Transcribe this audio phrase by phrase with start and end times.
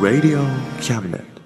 [0.00, 0.44] Radio
[0.80, 1.39] Cabinet.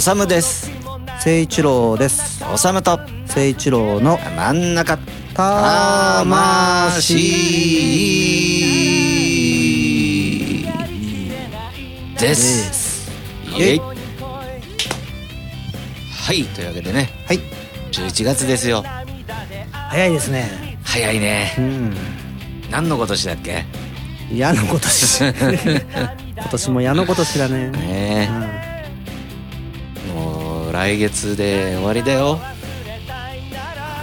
[0.00, 0.70] おさむです。
[1.04, 2.42] 誠一郎です。
[2.50, 2.96] おさむと。
[2.96, 4.96] 誠一郎の真ん中。
[5.34, 6.24] 魂
[12.18, 13.10] です。
[13.58, 13.78] イエイ。
[13.78, 13.84] は
[16.32, 16.44] い。
[16.44, 17.10] というわけでね。
[17.26, 17.40] はい。
[17.92, 18.82] 11月ですよ。
[19.90, 20.78] 早いですね。
[20.82, 21.54] 早いね。
[21.58, 21.94] うん。
[22.70, 23.66] 何の今年だっけ？
[24.32, 25.34] 矢のことし今
[26.50, 27.68] 年も矢のことしだね。
[27.68, 28.49] ねえ
[30.72, 32.38] 来月で終わりだよ。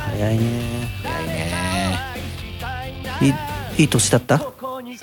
[0.06, 0.44] 早いね。
[1.04, 1.98] 早いね。
[3.22, 3.34] いい
[3.82, 4.38] いい年だった？
[4.38, 4.54] ぼ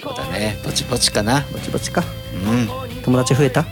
[0.01, 0.59] そうだね。
[0.65, 1.43] ぼちぼちかな。
[1.63, 2.03] ちぼちか。
[2.35, 2.69] うん。
[3.03, 3.63] 友達増えた？
[3.63, 3.69] ぼ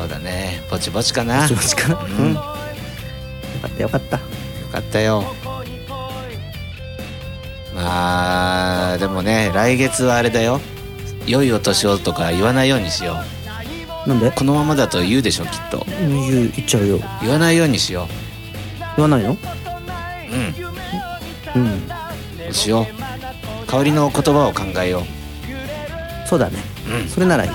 [0.00, 0.62] そうだね。
[0.70, 1.46] ぼちぼちかな。
[1.48, 2.32] ちぼちかううん。
[2.32, 2.34] ん。
[2.34, 4.16] よかったよかった。
[4.16, 4.22] よ
[4.72, 5.24] かったよ。
[7.74, 10.60] まあでもね来月はあれだよ。
[11.26, 13.16] 良いお年をとか言わないようにしよ
[14.08, 14.28] なんで？
[14.28, 15.84] うこのままだと言うでしょきっと。
[15.86, 16.98] 言う言っちゃうよ。
[17.20, 18.08] 言わないようにしよ
[18.96, 19.32] 言わないの？
[19.32, 19.36] う
[21.56, 21.62] うん。
[21.62, 21.88] うん。
[22.44, 22.86] そうしよう。
[23.70, 25.02] 代わりの言葉を考えよ
[26.26, 26.58] そうだね。
[26.88, 27.08] ううん。
[27.08, 27.50] それならいい。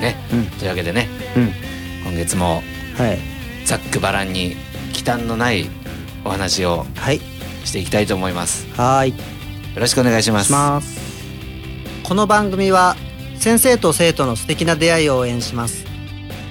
[0.00, 0.16] ね。
[0.32, 0.46] うん。
[0.46, 1.08] というわけでね。
[1.36, 1.52] うん。
[2.04, 2.62] 今月も
[2.96, 3.18] はい。
[3.66, 4.56] ざっくばらんに
[4.92, 5.68] 忌憚のない
[6.24, 7.20] お話をはい。
[7.64, 8.68] していきたいと思います。
[8.76, 9.10] はーい。
[9.10, 9.16] よ
[9.76, 10.46] ろしくお願いします。
[10.46, 11.00] します。
[12.04, 12.94] この番組は
[13.38, 15.85] 先生と生徒の素敵な出会いを応援します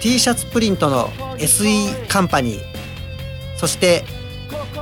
[0.00, 2.60] t シャツプリントの SE カンパニー
[3.56, 4.04] そして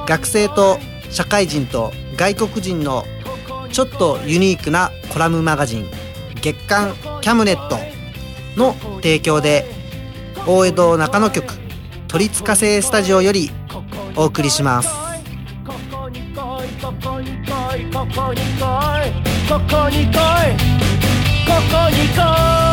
[0.07, 0.79] 学生と
[1.11, 3.05] 社会人と外国人の
[3.73, 5.87] ちょっとユニークなコラムマガジン
[6.41, 7.77] 月刊キャムネット
[8.57, 9.65] の提供で
[10.47, 11.55] 大江戸中野局
[12.09, 13.51] 都立火星スタジオより
[14.15, 14.89] お送りします。
[15.67, 17.51] ここに来いここに来
[17.83, 19.17] いここに来い
[19.49, 20.07] ここに
[22.15, 22.66] 来い。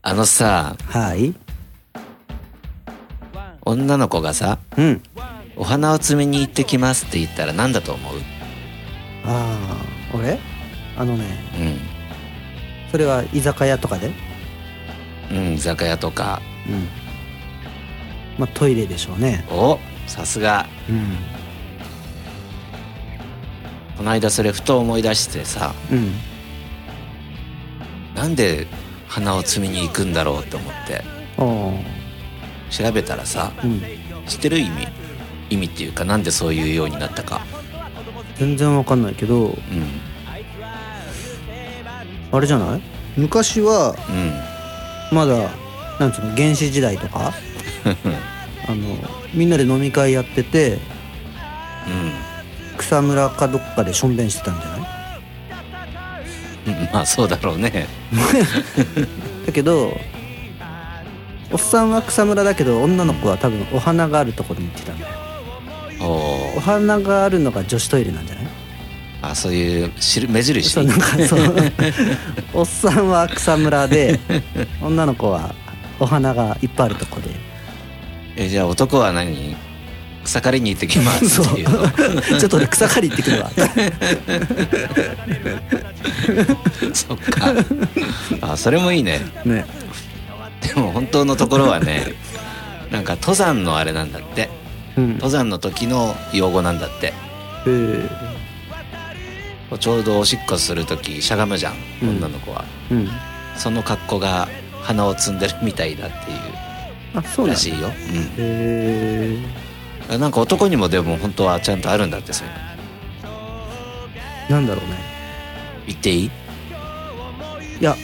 [0.00, 1.34] あのさはい。
[3.66, 5.02] 女の子がさうん。
[5.56, 8.14] お花を摘みに行ってきますって言ったら何だと思う？
[9.26, 9.58] あ
[10.14, 10.38] あ俺？
[10.96, 11.26] あのね。
[11.58, 11.78] うん。
[12.90, 14.10] それは居酒屋とかで？
[15.30, 16.40] うん居酒屋とか。
[16.66, 16.88] うん。
[18.38, 19.44] まあトイレでしょうね。
[19.50, 20.66] おさすが。
[20.88, 21.29] うん
[24.00, 26.14] この間それふと思い出してさうん。
[28.14, 28.66] なんで
[29.06, 31.04] 花を摘みに行くんだろうと思って
[32.70, 33.82] 調べたらさうん。
[34.26, 34.88] 知ってる意味
[35.50, 37.42] 意味っていうかなんでそういうようになったか。
[38.38, 39.54] 全然わかんないけどうん。
[42.32, 42.80] あれじゃない？
[43.18, 45.14] 昔はうん。
[45.14, 45.50] まだ
[45.98, 47.34] なんつうの原始時代とか
[48.66, 48.96] あの
[49.34, 50.78] みんなで飲み会やってて
[51.86, 52.29] うん
[52.80, 54.80] 草むらかどっかでしょんべんしてたんじゃない？
[56.66, 57.86] うんまあそうだろうね。
[59.46, 59.96] だけど
[61.52, 65.12] おっさんは草むらだけど女の子は多分お花があるところに行ってたんだよ。
[66.00, 68.44] おおー花があるのが女子トイレなんじゃない？
[69.22, 69.90] あそういう
[70.28, 70.70] 目印？
[70.70, 71.40] そうなんかそう。
[72.54, 74.18] おっさんは草むらで
[74.80, 75.54] 女の子は
[75.98, 77.28] お花がいっぱいあるとこで。
[78.36, 79.56] えじゃあ男は何？
[80.30, 81.90] 草刈りに行ってきますそうっていうの。
[82.38, 83.50] ちょっと俺草刈り行ってくるわ。
[86.94, 87.52] そっか。
[88.52, 89.20] あそれもいいね。
[89.44, 89.66] ね。
[90.60, 92.12] でも本当のところはね
[92.92, 94.48] なんか登山のあれなんだって。
[94.96, 95.14] うん。
[95.14, 97.12] 登山の時の用語なんだって。
[97.66, 97.70] え。
[99.72, 102.08] ーちょうどおしっこする時しゃがむじゃんうん。
[102.18, 103.08] 女の子は、うん。
[103.56, 104.48] その格好が
[104.82, 106.34] 鼻を摘んでるみたいだってい
[107.14, 107.92] あそうらしいよ、へ
[108.38, 109.36] え。
[109.36, 109.44] うん、
[110.18, 112.54] なんか男にもでも本当はちゃんとあるんだってそういう
[114.50, 114.96] のなんだろうね。
[115.86, 116.24] 言っていい？
[116.26, 116.30] い
[117.80, 117.96] や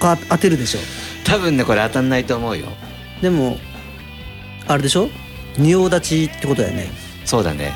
[0.00, 0.80] か当てるでしょ。
[1.24, 2.66] 多分ねこれ当たんないと思うよ。
[3.22, 3.58] でも
[4.66, 5.08] あれでしょ？
[5.58, 6.90] 仁王立ちってことだよね。
[7.24, 7.72] そうだね。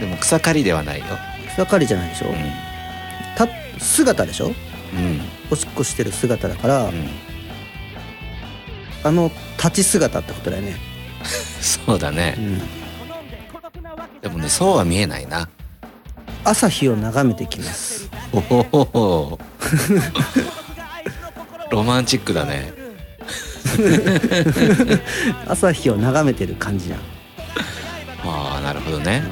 [0.00, 1.06] でも草刈りではないよ。
[1.52, 2.34] 草刈りじゃないでしょ、う
[3.36, 3.48] た
[3.78, 4.48] 姿でしょ？
[4.48, 4.54] んうん。
[5.50, 7.08] おしっこしてる姿だから、うん。
[9.04, 10.76] あの立ち姿ってことだよね、
[11.60, 12.34] そうだね。
[12.38, 12.58] うん、
[14.20, 15.48] でもねそうは見えないな。
[16.44, 18.08] 朝日を眺めてきます。
[18.32, 19.38] おお
[21.70, 22.72] ロマンチックだね。
[25.48, 27.00] 朝日を眺めてる感じじゃん。
[28.24, 29.22] ああなるほどね。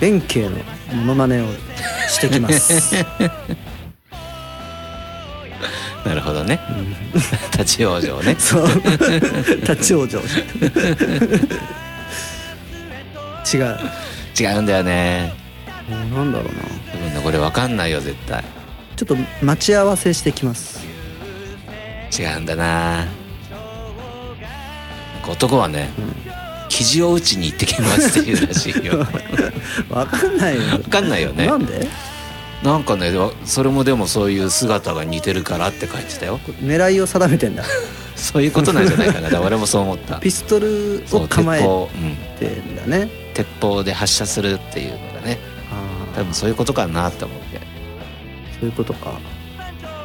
[0.00, 0.58] 弁慶の
[0.92, 1.46] モノマネを
[2.14, 2.94] してきます。
[6.04, 6.60] なるほどね。
[7.52, 8.36] 立ち往生ね。
[8.38, 8.66] そう。
[8.66, 10.18] 立ち往生。
[13.56, 13.78] 違う。
[14.38, 15.32] 違うんだよね。
[15.88, 16.62] なんだろうな。
[16.92, 18.44] 多分ねこれわかんないよ絶対。
[18.96, 20.84] ちょっと待ち合わせしてきます。
[22.16, 23.06] 違うんだな。
[25.26, 25.88] 男はね、
[26.74, 28.98] 生地を打ちに行ってきますっていうらしいよ。
[29.88, 30.62] わかんないよ。
[30.72, 31.46] わかんないよね。
[31.46, 31.86] なんで？
[32.64, 33.12] なんかね
[33.44, 36.40] それもでもそういう姿が似てるからって書いてたよ。
[36.62, 37.62] 狙いを定めてんだ。
[38.16, 39.40] そういうことなんじゃないかな。
[39.40, 40.16] 俺もそう思った。
[40.16, 41.60] ピストルを構え
[42.40, 43.08] てんだね。
[43.34, 45.38] 鉄砲で発射するっていうのがね。
[45.70, 47.58] あ多分そういうことかなって思って。
[47.58, 47.60] あ
[48.58, 49.12] そういうことか。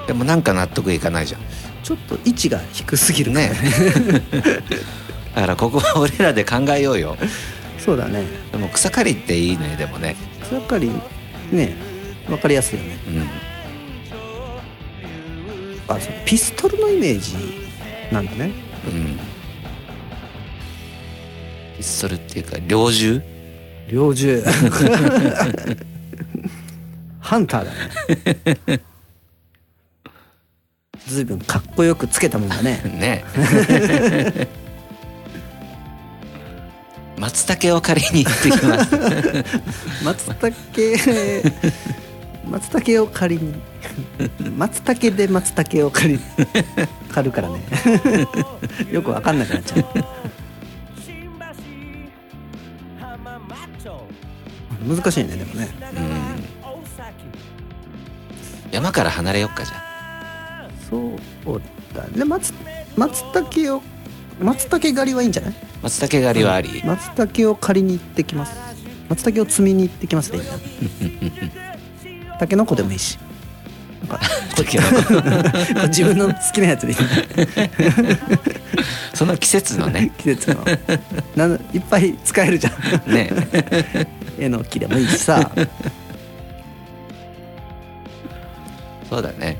[0.06, 1.42] でもなんか納得いかないじゃん。
[1.83, 3.51] ちょっと位置が低すぎるね
[5.36, 7.16] だからここは俺らで考えようよ。
[7.78, 8.24] そうだね。
[8.52, 10.16] でも草刈りっていいねでもね。
[10.52, 10.92] やっぱり
[11.52, 11.76] ね
[12.30, 12.98] わかりやすいよね。
[13.08, 13.12] う
[15.92, 15.96] ん。
[15.96, 17.36] あそうピストルのイメージ
[18.12, 18.52] なんだね。
[18.86, 19.18] うん。
[21.78, 23.22] ピストルっていうか猟銃？
[23.88, 24.44] 猟銃。
[27.19, 27.78] ハンターだね。
[31.07, 32.81] ずいぶんかっこよくつけたもんだね。
[32.83, 33.24] ね
[37.19, 38.95] 松茸を借りに行ってきます。
[40.06, 40.56] 松茸
[42.49, 43.56] 松茸を借りに。
[44.56, 46.19] 松茸で松茸を借り
[47.11, 47.59] 借るからね。
[48.90, 49.85] よくわかんなくなっちゃう。
[54.95, 55.68] 難しいねでもね。
[55.94, 56.02] うん。
[58.71, 61.11] 山から離れよっかじゃそう
[61.94, 62.23] だね。
[62.23, 62.54] 松
[62.95, 63.81] 松茸を
[64.40, 65.54] 松茸狩りはいいんじゃない？
[65.81, 68.54] 松茸狩りはあり、松茸を借りに行ってきます。
[69.10, 70.44] 松茸を摘みに行ってきますでいい
[72.26, 73.18] なタケノコでもいいし。
[75.88, 76.98] 自分の好きなやつでいい。
[79.14, 80.12] その季節のね。
[80.18, 80.66] 季節の。
[81.36, 83.14] なんいっぱい使えるじゃん。
[83.14, 83.30] ね。
[84.40, 85.52] 絵の木でもいいしさ。
[89.10, 89.58] そうだね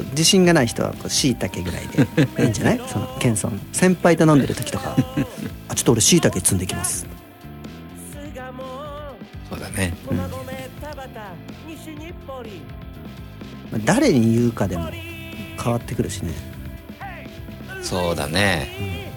[0.00, 2.02] 自信がない人はこう椎茸ぐらいで
[2.44, 2.80] いいんじゃない？
[2.86, 3.58] その謙遜。
[3.72, 4.96] 先輩と飲んでる時とか
[5.68, 7.06] 「あちょっと俺椎茸摘んできます。
[9.50, 9.92] そうだね」
[13.70, 14.90] まあ誰に言うかでも
[15.62, 16.32] 変わってくるしね。
[17.82, 19.10] そうだね、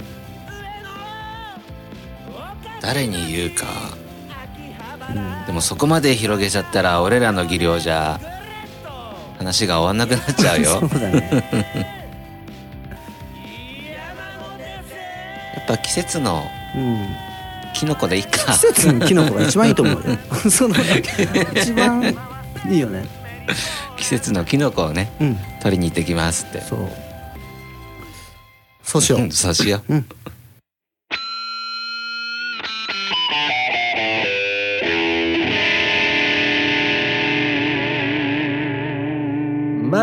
[2.81, 3.65] 誰に言うか。
[5.45, 8.19] でもそこまで広げちゃったら俺らの技量じゃ
[9.37, 10.79] 話が終わんなくなっちゃうよ。
[10.89, 11.29] そうだね。
[15.55, 16.43] やっぱ季節の
[16.75, 17.07] うん。
[17.73, 18.53] キノコでいいか。
[18.53, 20.01] 季節のキノコが一番いいと思うよ。
[20.49, 20.75] その
[21.53, 22.15] 一番
[22.69, 23.05] いいよね。
[23.97, 25.37] 季節のキノコをねうん。
[25.61, 26.61] 取りに行ってきますって。
[26.61, 26.89] そう。
[28.83, 29.21] そうしよう。
[29.21, 29.93] うんそうしよう。
[29.93, 30.05] うん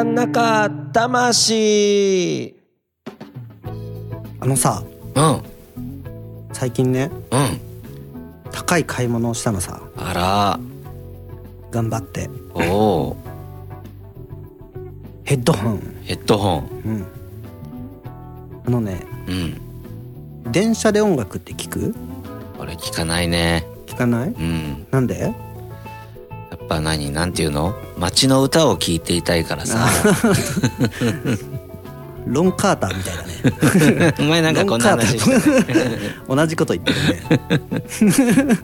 [0.02, 2.56] 真ん中魂。
[4.40, 4.82] あのさ
[5.14, 5.42] うん。
[6.52, 7.60] 最近ねうん。
[8.50, 9.80] 高い買い物をしたのさ。
[9.96, 10.58] あら。
[11.70, 12.28] 頑張って。
[12.52, 13.16] おお
[15.22, 15.80] ヘッドホン。
[16.02, 16.68] ヘッドホン。
[16.84, 17.06] うん。
[18.66, 20.50] あのねうん。
[20.50, 21.94] 電車で音楽って聞く？
[22.58, 23.64] 俺聞かないね。
[23.86, 24.30] 聞かない？
[24.30, 24.84] うん。
[24.90, 25.32] なんで？
[26.72, 27.74] ぱ何なんていうの？
[27.98, 29.86] 街の歌を聴いていたいからさ。
[32.24, 33.24] ロン・カーターみたいだ
[34.06, 34.14] ね。
[34.20, 35.32] お前なんかこんな話して
[35.74, 35.74] る。
[36.28, 36.98] 同じこと言ってる
[37.66, 38.58] ね。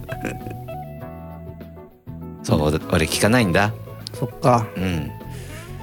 [2.44, 2.60] そう
[2.92, 3.74] 俺聞かないんだ。
[4.18, 4.64] そっか。
[4.76, 5.10] うん。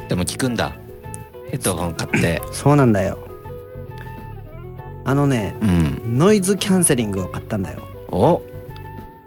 [0.07, 0.73] でも聞くんだ。
[1.51, 2.41] ヘッドホン買って。
[2.51, 3.19] そうなんだよ。
[5.03, 6.17] あのねうん。
[6.17, 7.81] ノイズキャンセリングを買ったんだよ。
[8.09, 8.41] お？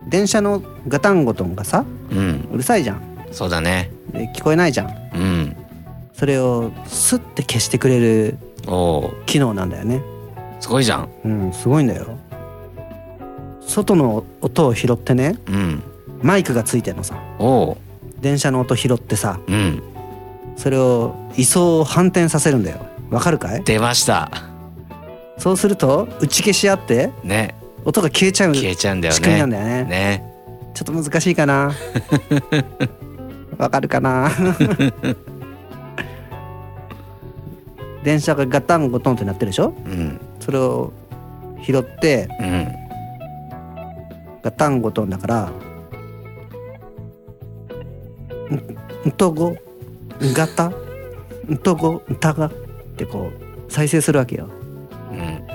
[0.08, 2.48] 電車のガタンゴトンがさうん。
[2.52, 3.02] うるさいじゃん。
[3.32, 3.90] そうだね。
[4.12, 4.88] で聞こえないじゃん。
[5.14, 5.56] うん。
[6.14, 8.38] それをスッて消してくれる
[9.26, 10.02] 機能なんだよね。
[10.60, 11.08] すごいじゃん。
[11.24, 12.06] うんすごいんだよ。
[13.66, 15.38] 外の音を拾ってね。
[15.46, 15.82] うん。
[16.22, 17.16] マイクがついてんのさ。
[17.38, 17.78] おお
[18.20, 19.38] 電車の音拾ってさ。
[19.46, 19.82] うん。
[20.56, 22.84] それを位相を反転させるんだよ。
[23.10, 23.62] わかるかい？
[23.62, 24.30] 出ました。
[25.38, 27.54] そうすると打ち消し合ってね。
[27.84, 29.16] 音が消えちゃう消えちゃうんだよね。
[29.16, 29.84] 仕組みなんだよね。
[29.84, 30.37] ね
[30.78, 31.72] ちょっと難しいかな。
[33.58, 34.30] わかるかな。
[38.04, 39.74] 電車がガタンゴトンってなってるでしょ？
[39.84, 40.20] うん。
[40.38, 40.92] それを
[41.64, 42.68] 拾ってうん。
[44.40, 45.50] ガタンゴトンだから
[49.04, 49.56] んんとご
[50.32, 50.74] ガタん
[51.60, 52.52] とごたがっ
[52.96, 53.32] てこ
[53.68, 54.48] う再生するわけよ。
[55.10, 55.14] う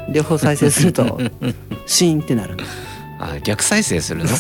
[0.10, 0.14] ん。
[0.14, 1.18] 両方再生すると
[1.88, 2.58] シーンってなる。
[2.58, 2.64] の
[3.26, 4.30] あ逆再生するの？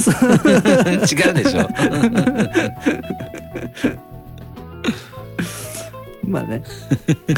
[1.07, 1.69] 違うでしょ。
[6.27, 6.61] まあね。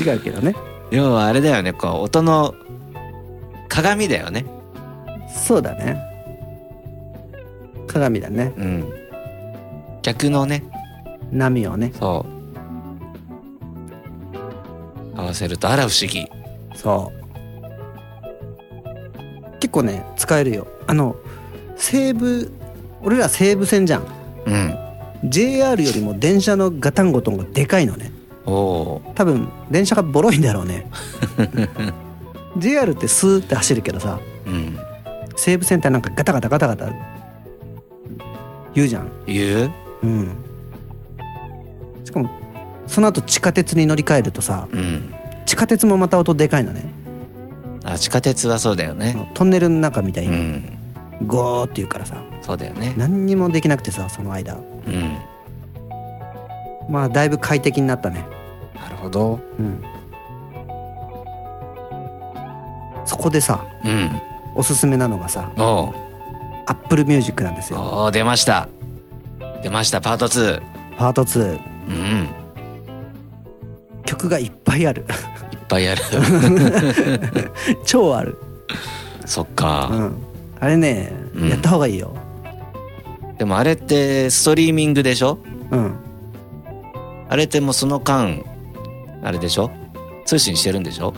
[0.00, 0.54] 違うけどね。
[0.90, 1.72] 要はあれだよね。
[1.72, 2.54] こう音の
[3.68, 4.44] 鏡だよね。
[5.28, 5.98] そうだね。
[7.86, 8.52] 鏡だね。
[8.56, 8.84] うん。
[10.02, 10.62] 逆のね。
[11.30, 11.92] 波をね。
[11.98, 12.26] そ
[15.16, 15.18] う。
[15.18, 16.28] 合わせるとあら不思議。
[16.74, 17.21] そう
[19.72, 20.66] 結構ね使えるよ。
[20.86, 21.16] あの
[21.76, 22.52] 西武
[23.00, 24.06] 俺ら西武線じゃん。
[24.44, 24.76] うん。
[25.30, 28.12] JR よりも電車のガタンゴトンがでかいのね。
[28.44, 30.86] おお多分電車がボロいんだろうね。
[32.58, 34.76] JR ってスーって走るけどさうん。
[35.36, 36.92] 西武線ってなんかガタガタガタガタ
[38.74, 39.10] 言うじゃん。
[39.26, 39.72] 言う？
[40.02, 40.28] うん。
[42.04, 42.28] しかも
[42.86, 45.14] その後地下鉄に乗り換えるとさうん。
[45.46, 46.84] 地下鉄もまた音でかいのね
[47.84, 49.30] あ地下鉄はそうだよね。
[49.34, 50.78] トンネルの中みたいうにん。
[51.26, 52.22] ゴーって言うからさ。
[52.40, 52.94] そうだよね。
[52.96, 54.54] 何にもできなくてさその間。
[54.54, 54.58] う
[54.90, 55.18] ん。
[56.88, 58.24] まあだいぶ快適になったね。
[58.74, 59.40] なるほど。
[59.58, 59.82] うん。
[63.04, 64.10] そこでさうん。
[64.54, 65.94] おすすめなのがさおう。
[66.66, 67.80] Apple Music なんですよ。
[67.80, 68.68] おー出ました。
[69.62, 70.60] 出ましたパート2
[70.96, 71.58] パート2
[71.88, 72.28] うん。
[74.04, 75.04] 曲がいっぱいある
[75.72, 76.02] ぱいある。
[77.86, 78.36] 超ある。
[79.24, 80.14] そっうか、ん。
[80.60, 81.48] あれね、うん。
[81.48, 82.12] やった方がいいよ。
[83.38, 85.38] でもあれってストリーミングでしょ？
[85.70, 85.94] うん。
[87.28, 88.44] あれってもうその間
[89.22, 89.70] あれでしょ？
[90.26, 91.14] 通信してるんでしょ？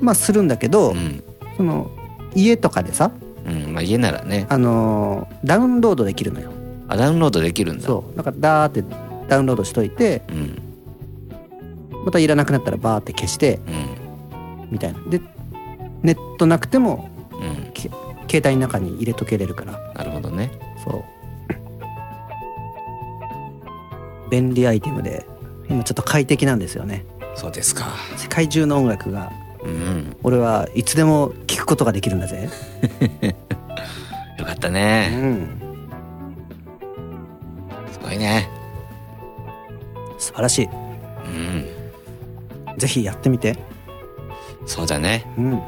[0.00, 1.22] まあするんだけど、うん。
[1.56, 1.90] その
[2.34, 3.10] 家とかでさ
[3.46, 4.46] うんまあ家ならね。
[4.50, 6.50] あのーダウンロードできるのよ。
[6.88, 7.86] あダウンロードできるんだ。
[7.86, 8.16] そう。
[8.16, 8.84] だからダーって
[9.28, 10.62] ダウンロードしといてうん
[12.04, 14.98] またいらなくなったらバーって消してうんみたいな。
[15.08, 15.20] で
[16.02, 17.36] ネットなくてもう
[17.68, 17.70] ん。
[17.72, 17.90] け
[18.30, 19.72] 携帯の中に入れとけれるから。
[19.94, 20.50] なるほどね。
[20.84, 21.04] そう。
[24.30, 25.24] 便利アイテムで
[25.70, 27.04] 今ちょっと快適なんですよね。
[27.34, 27.86] そうですか。
[28.16, 29.32] 世界中の音楽が
[29.64, 30.16] うん。
[30.22, 32.48] 俺はいつでも聴くことができるんだぜ。
[34.38, 35.48] よかったうねん。
[37.90, 38.48] すごいね。
[40.18, 40.66] 素晴らしい。
[40.66, 40.87] うん
[42.78, 43.58] ぜひやってみて。
[44.66, 45.26] そうだね。
[45.36, 45.62] うん。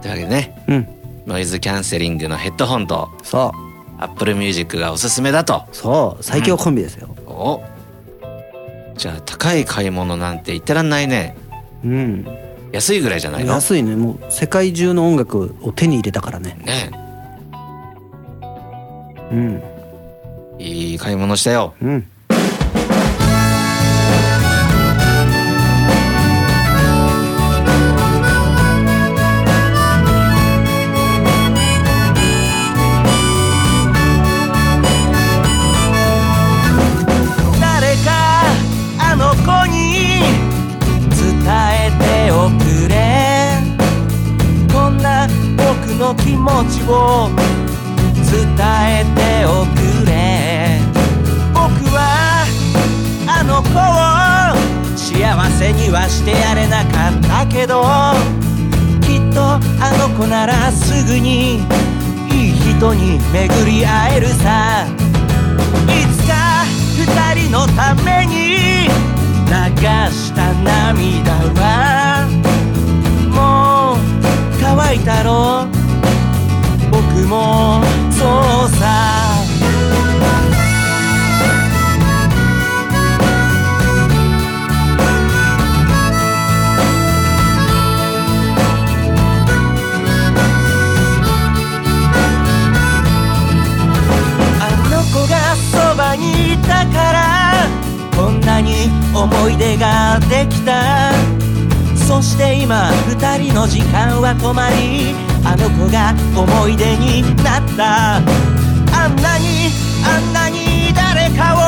[0.00, 0.88] というわけでねうん。
[1.26, 3.52] ノイズキャンセリングのヘッドホンとそ
[3.98, 4.02] う。
[4.02, 5.64] Apple Music がおすすめだと。
[5.72, 6.22] そう。
[6.22, 7.08] 最強コンビですよ。
[7.26, 7.62] お。
[8.96, 11.36] じゃあ高い買い物なんて言ってらんないね。
[11.84, 12.26] うん。
[12.72, 13.52] 安いぐらいじゃないの？
[13.52, 13.94] 安いね。
[13.96, 16.56] もう世界中の音楽を手に入れたからね。
[16.64, 16.90] ね。
[19.30, 19.62] うん
[20.58, 21.74] いい買い物したよ。
[21.82, 22.10] うん。
[60.26, 61.56] ならすぐに
[62.30, 64.86] いい人に巡り会えるさ。
[65.88, 66.64] いつか
[66.96, 68.88] 二人のために
[69.46, 69.52] 流
[70.12, 72.28] した涙は。
[73.30, 73.98] もう
[74.60, 75.66] 乾いたろ。
[76.90, 79.13] 僕もそうさ。
[99.14, 101.12] 思い出ができた。
[101.94, 108.16] そして今二人の時間は止まりあの子が思い出になった。
[108.16, 109.70] あんなに
[110.04, 111.58] あんなに誰かを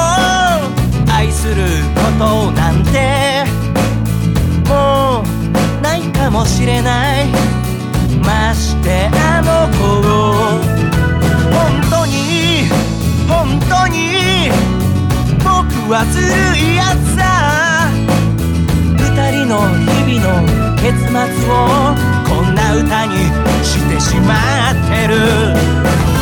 [1.12, 3.44] 愛することなんて
[4.68, 7.26] もうないかもしれない。
[8.24, 10.86] ましてあの子を。
[11.52, 12.68] 本当に
[13.28, 13.96] 本当に
[15.38, 15.46] 僕
[15.92, 16.26] はずる
[16.58, 17.35] いやつさ
[19.46, 21.14] の日々の結末
[21.50, 21.94] を
[22.26, 23.14] こんな歌に
[23.64, 24.34] してしま
[24.72, 26.15] ってる。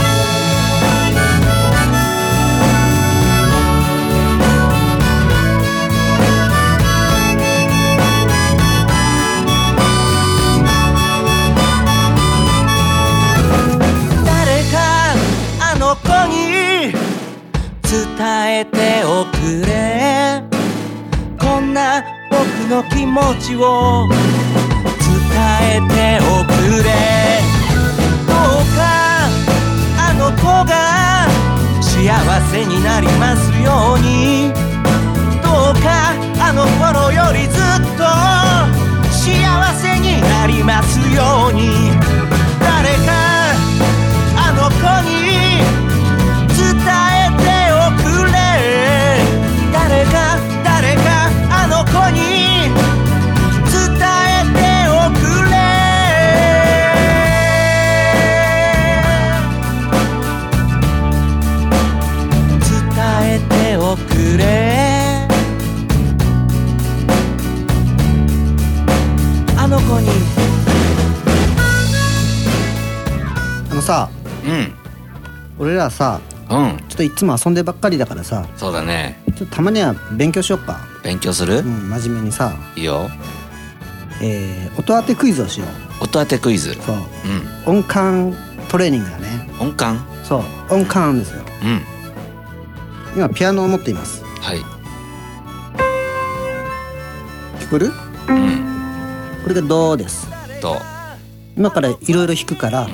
[22.75, 24.19] の気持ちを伝
[25.77, 26.91] えておくれ。
[28.27, 29.31] どうか
[29.97, 31.29] あの子が
[31.81, 32.11] 幸
[32.51, 34.53] せになりますように。
[35.41, 37.63] どうかあの頃よりずっ
[37.97, 38.03] と
[39.13, 41.93] 幸せになりますように。
[42.59, 43.53] 誰か
[44.37, 45.44] あの子に
[75.85, 76.21] らさ
[76.51, 76.77] うん。
[76.89, 79.23] ちょっといつも遊んでばっかりだからさそうだね。
[79.37, 80.81] ちょっとたまには勉強しよっか。
[81.03, 82.53] 勉強する、うん真面目にさ。
[82.77, 83.09] いいよ。
[84.23, 85.67] えー、音当てクイズをしよ
[86.01, 86.05] う。
[86.05, 86.75] 音当てクイズ。
[86.75, 86.97] そう。
[87.67, 87.79] うん。
[87.79, 88.37] 音感
[88.69, 89.49] トレーニングだね。
[89.59, 90.05] 音感？
[90.23, 90.75] そう。
[90.75, 91.43] 音感ですよ。
[91.63, 91.81] うん。
[93.17, 94.23] 今ピアノを持っています。
[94.41, 94.59] はい。
[97.61, 97.87] 聞こえる？
[97.87, 98.65] うん。
[99.43, 100.29] これがドです。
[100.61, 100.77] と
[101.57, 102.89] 今からいろいろ弾くから、ん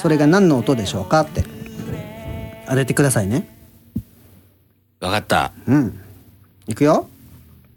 [0.00, 1.44] それが何の音でしょうかって。
[2.66, 3.46] 当ててくださいね。
[4.98, 5.52] わかった。
[5.66, 6.00] うん。
[6.66, 7.06] いくよ。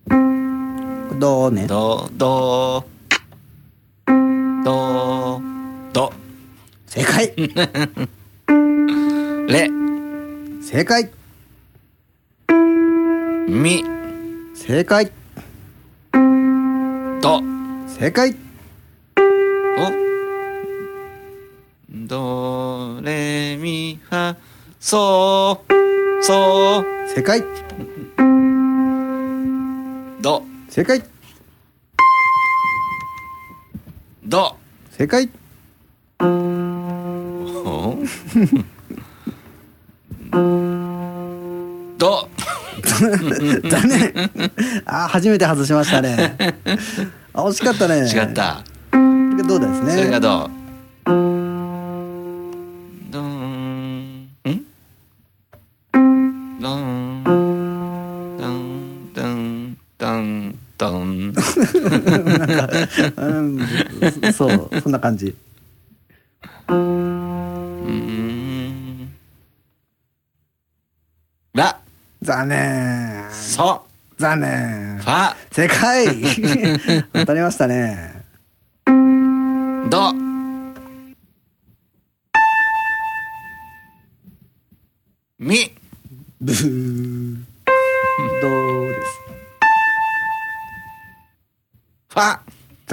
[0.07, 1.67] これドね。
[1.67, 2.85] どど
[4.63, 5.41] ど
[5.91, 6.13] ど
[6.85, 7.33] 正解。
[9.49, 9.69] レ
[10.61, 11.09] 正解。
[13.49, 13.83] ミ
[14.55, 15.11] 正解。
[17.21, 17.41] ド
[17.87, 18.42] 正解
[22.93, 24.35] ドレミファ
[24.79, 25.59] ソ
[26.21, 27.43] ソ正解。
[30.21, 31.03] ド正解。
[34.23, 34.55] ド
[34.91, 35.27] 正解。
[36.19, 36.25] お
[41.97, 42.29] ド
[43.69, 44.13] 残念
[44.85, 46.37] あー初めて外しましたね。
[47.33, 48.01] あ惜しかったね。
[48.07, 48.63] 違った。
[49.47, 49.91] どうですね？
[49.93, 50.62] それがどう？
[65.03, 65.35] 感じ。
[66.69, 67.13] うん。
[71.53, 71.77] ラ
[72.21, 73.29] 残念。
[73.29, 73.85] ソ
[74.17, 74.97] 残念。
[74.99, 76.07] ファ正解。
[77.11, 78.23] 当たりましたね。
[79.89, 80.13] ド
[85.37, 85.75] ミ
[86.39, 87.43] ブー。
[88.41, 89.19] どうです。
[92.07, 92.39] ファ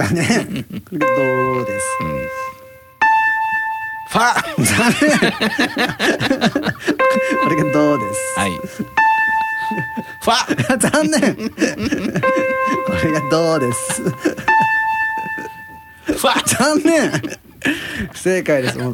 [0.01, 0.25] 残念
[0.63, 1.05] これど
[1.61, 1.85] うです？
[4.09, 4.33] ファ。
[7.43, 8.19] これがどうです？
[8.39, 8.49] はい。
[10.21, 10.77] ファ。
[10.77, 11.35] 残念。
[11.35, 11.43] こ
[13.03, 14.01] れがどうです？
[14.01, 16.43] ファ。
[16.45, 17.11] 残念。
[18.11, 18.77] 不正解です。
[18.79, 18.93] もう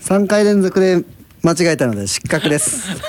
[0.00, 1.02] 3回連続で
[1.42, 2.90] 間違えたので失格です。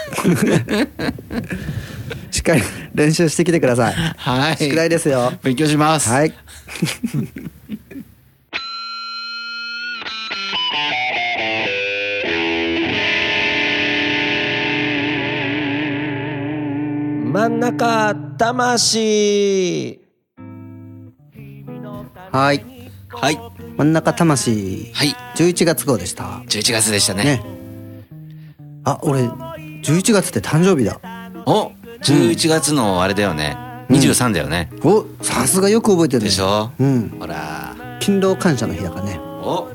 [2.31, 3.93] しっかり練習してきてください。
[3.93, 4.57] はい。
[4.57, 5.31] 宿題ですよ。
[5.43, 6.09] 勉強します。
[6.09, 6.33] はい
[17.31, 20.01] 真ん中魂
[22.31, 22.65] はい。
[23.09, 23.39] はい。
[23.77, 24.91] 真ん中魂。
[24.93, 25.15] はい。
[25.35, 26.41] 11月号でした。
[26.47, 27.23] 11月でしたね。
[27.23, 27.41] ね。
[28.83, 30.99] あ俺11月って誕生日だ。
[31.45, 34.69] お11月のあれだよね23だよね。
[34.83, 36.25] おさすがよく覚えてるね。
[36.25, 36.71] でしょ？
[36.79, 37.15] うん。
[37.19, 37.75] ほら。
[37.99, 39.19] 勤労感謝の日だからね。
[39.19, 39.67] お。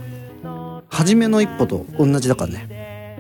[0.89, 3.17] 初めの一歩と同じだからね。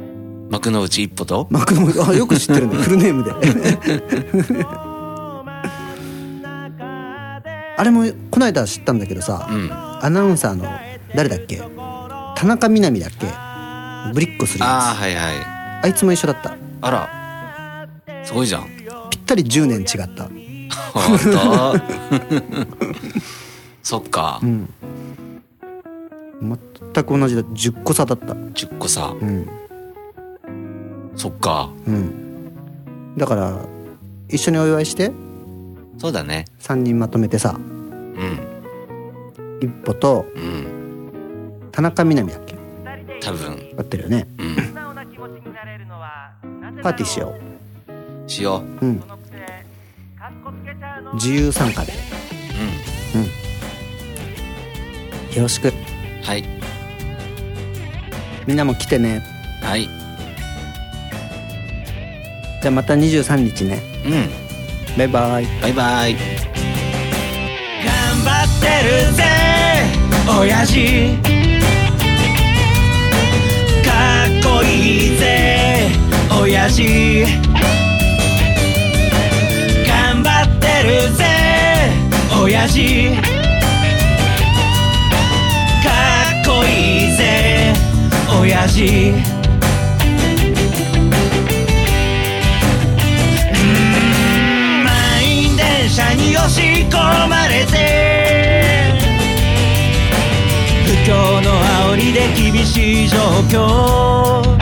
[0.50, 1.46] 幕の内一歩と？
[1.50, 2.74] 幕のあよく知ってるね。
[2.82, 3.30] フルネームで。
[7.76, 9.70] あれもこの間知ったんだけどさ、うん。
[9.72, 10.64] アナウンサーの
[11.14, 11.62] 誰だっけ？
[12.36, 13.26] 田中みな実だっけ？
[14.12, 15.34] ブリッコするやああはいはい。
[15.82, 16.56] つあいつも一緒だった。
[16.82, 17.08] あら。
[18.24, 18.66] すごいじゃん。
[19.10, 20.28] ぴったり10年違った
[20.94, 21.74] 本当？
[23.82, 24.40] そっか。
[24.42, 24.68] うん
[26.92, 27.42] 全く同じだ。
[27.42, 28.32] 10個差だった。
[28.32, 29.46] 10個さうん。
[31.16, 31.70] そっか。
[31.86, 32.52] うん。
[33.16, 33.58] だから
[34.28, 35.12] 一緒にお祝いして？
[35.98, 36.46] そうだね。
[36.60, 37.56] 3人まとめてさ。
[37.58, 38.38] うん。
[39.60, 41.68] 一歩とうん。
[41.72, 42.56] 田中みな実だっけ？
[43.20, 43.58] 多分。
[43.76, 44.26] 合ってるよね。
[44.38, 44.56] うん。
[46.82, 47.34] パーティーしよ
[48.26, 48.86] しよう。
[48.86, 49.02] うん
[51.14, 51.92] 自由参加で。
[53.14, 53.24] ううん。
[55.36, 55.72] よろしく。
[56.22, 56.44] はい。
[58.46, 59.22] みんなも来てね。
[59.62, 59.88] はい。
[62.62, 63.80] じゃあまた23日ね。
[64.04, 64.28] うん。
[64.98, 65.46] バイバイ。
[65.62, 66.14] バイバイ。
[66.14, 66.22] 頑
[68.24, 68.66] 張って
[69.06, 69.24] るぜ
[70.38, 71.30] 親父。
[73.84, 75.88] かっこいいぜ
[76.40, 77.24] 親父
[82.50, 82.82] 親父。
[85.84, 85.92] か
[86.42, 87.72] っこいいぜ
[88.40, 89.14] 親父。
[94.82, 96.60] 満員電車に押し
[96.90, 98.98] 込まれて。
[100.86, 101.52] 不況の
[101.92, 103.16] 煽りで厳しい状
[103.48, 104.58] 況。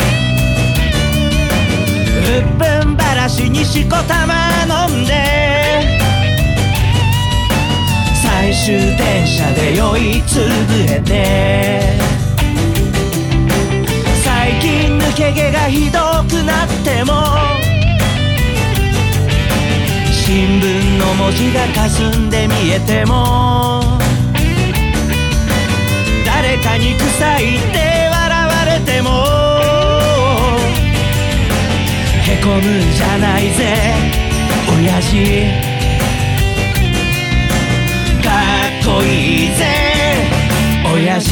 [2.19, 4.51] うっぷんばらしにしこたま
[4.89, 5.48] 飲んで。
[8.51, 10.47] 最終電車で酔いつぶ
[10.91, 11.99] れて。
[14.25, 17.13] 最近抜け毛がひどくなっても
[20.11, 23.83] 新聞の文字が霞んで見えても
[26.25, 29.11] 誰かに臭いって笑われても
[32.25, 32.63] へこむん
[32.95, 33.93] じゃないぜ
[34.75, 35.78] 親父。
[38.99, 39.65] っこいいぜ
[40.93, 41.31] 親父。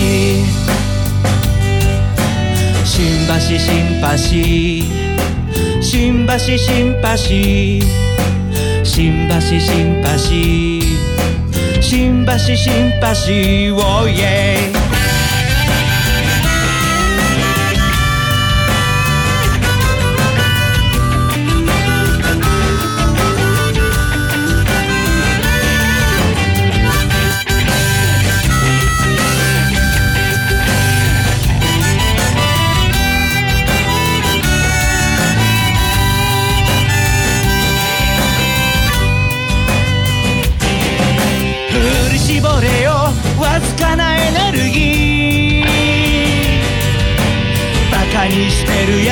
[2.84, 4.06] 新橋新橋。
[5.82, 7.08] 新橋新橋。
[8.84, 10.08] 新橋新橋。
[11.82, 13.76] 新橋新橋。
[13.76, 14.85] おいえ oh yeah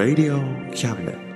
[0.00, 0.40] Radio
[0.74, 1.29] Cabinet.